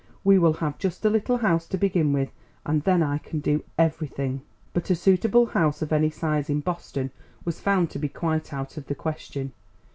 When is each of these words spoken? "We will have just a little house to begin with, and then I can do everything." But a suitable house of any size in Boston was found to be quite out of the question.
"We 0.23 0.39
will 0.39 0.53
have 0.53 0.79
just 0.79 1.05
a 1.05 1.11
little 1.11 1.37
house 1.37 1.67
to 1.67 1.77
begin 1.77 2.11
with, 2.11 2.31
and 2.65 2.81
then 2.85 3.03
I 3.03 3.19
can 3.19 3.39
do 3.39 3.63
everything." 3.77 4.41
But 4.73 4.89
a 4.89 4.95
suitable 4.95 5.45
house 5.45 5.83
of 5.83 5.93
any 5.93 6.09
size 6.09 6.49
in 6.49 6.61
Boston 6.61 7.11
was 7.45 7.59
found 7.59 7.91
to 7.91 7.99
be 7.99 8.09
quite 8.09 8.51
out 8.51 8.77
of 8.77 8.87
the 8.87 8.95
question. 8.95 9.51